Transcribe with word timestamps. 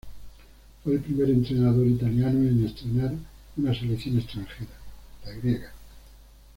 Fue 0.83 0.93
el 0.93 1.01
primer 1.01 1.29
entrenador 1.29 1.85
italiano 1.85 2.39
en 2.39 2.65
entrenar 2.65 3.13
una 3.55 3.71
selección 3.71 4.17
extranjera, 4.17 4.71
la 5.25 5.31
Griega. 5.33 5.71